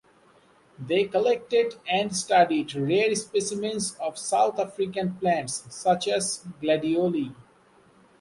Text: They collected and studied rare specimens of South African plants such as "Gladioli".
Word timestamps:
They 0.79 1.03
collected 1.03 1.75
and 1.87 2.17
studied 2.17 2.73
rare 2.73 3.13
specimens 3.13 3.95
of 3.99 4.17
South 4.17 4.57
African 4.57 5.13
plants 5.13 5.63
such 5.69 6.07
as 6.07 6.43
"Gladioli". 6.59 7.35